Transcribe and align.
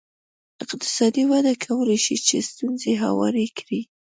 اقتصادي 0.63 1.23
وده 1.31 1.53
کولای 1.65 1.99
شي 2.05 2.15
چې 2.27 2.35
ستونزې 2.49 2.93
هوارې 3.03 3.45
کړي. 3.59 3.81